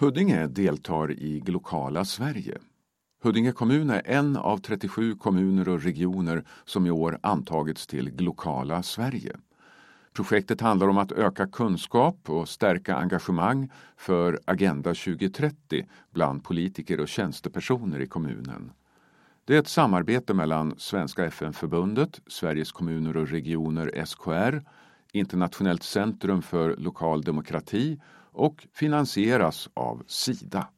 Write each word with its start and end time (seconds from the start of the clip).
Huddinge 0.00 0.46
deltar 0.46 1.10
i 1.10 1.40
Glokala 1.40 2.04
Sverige. 2.04 2.58
Huddinge 3.22 3.52
kommun 3.52 3.90
är 3.90 4.02
en 4.04 4.36
av 4.36 4.58
37 4.58 5.14
kommuner 5.14 5.68
och 5.68 5.82
regioner 5.82 6.44
som 6.64 6.86
i 6.86 6.90
år 6.90 7.18
antagits 7.22 7.86
till 7.86 8.10
Glokala 8.10 8.82
Sverige. 8.82 9.36
Projektet 10.12 10.60
handlar 10.60 10.88
om 10.88 10.98
att 10.98 11.12
öka 11.12 11.46
kunskap 11.46 12.30
och 12.30 12.48
stärka 12.48 12.96
engagemang 12.96 13.70
för 13.96 14.40
Agenda 14.44 14.94
2030 14.94 15.86
bland 16.10 16.44
politiker 16.44 17.00
och 17.00 17.08
tjänstepersoner 17.08 18.00
i 18.00 18.06
kommunen. 18.06 18.72
Det 19.44 19.54
är 19.54 19.58
ett 19.58 19.68
samarbete 19.68 20.34
mellan 20.34 20.74
Svenska 20.78 21.24
FN-förbundet, 21.24 22.20
Sveriges 22.26 22.72
kommuner 22.72 23.16
och 23.16 23.28
regioner 23.28 24.04
SKR, 24.06 24.62
Internationellt 25.12 25.82
centrum 25.82 26.42
för 26.42 26.76
lokal 26.76 27.22
demokrati 27.22 28.00
och 28.32 28.66
finansieras 28.72 29.68
av 29.74 30.02
Sida. 30.06 30.68